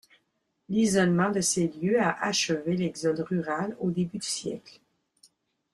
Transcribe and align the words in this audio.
L'isolement 0.69 1.29
de 1.29 1.41
ces 1.41 1.67
lieux 1.67 2.01
a 2.01 2.13
achevé 2.23 2.75
l'exode 2.75 3.19
rural 3.19 3.77
au 3.81 3.91
début 3.91 4.17
du 4.17 4.25
siècle. 4.25 4.79